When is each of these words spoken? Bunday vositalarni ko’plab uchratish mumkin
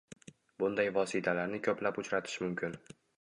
Bunday 0.61 0.87
vositalarni 0.95 1.59
ko’plab 1.69 1.99
uchratish 2.05 2.39
mumkin 2.47 2.79